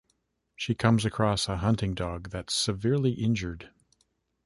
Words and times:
She 0.55 0.73
comes 0.73 1.05
across 1.05 1.47
a 1.47 1.57
hunting 1.57 1.93
dog 1.93 2.31
that's 2.31 2.55
severely 2.55 3.11
injured. 3.11 3.69